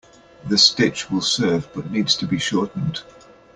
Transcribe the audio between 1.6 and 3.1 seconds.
but needs to be shortened.